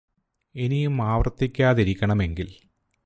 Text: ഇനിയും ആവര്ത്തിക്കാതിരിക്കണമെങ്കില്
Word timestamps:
ഇനിയും 0.55 1.03
ആവര്ത്തിക്കാതിരിക്കണമെങ്കില് 1.03 2.55